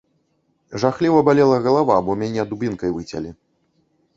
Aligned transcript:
Жахліва 0.83 1.19
балела 1.27 1.59
галава, 1.67 1.99
бо 2.07 2.15
мне 2.23 2.47
дубінкай 2.55 2.91
выцялі. 2.99 3.29